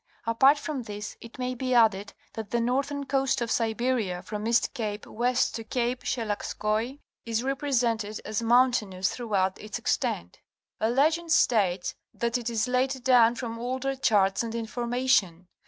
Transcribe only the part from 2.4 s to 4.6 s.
the northern coast of Siberia from